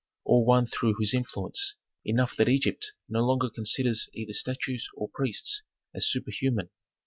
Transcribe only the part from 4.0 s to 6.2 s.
either statues or priests as